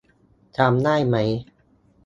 [0.57, 1.15] จำได้ไหม?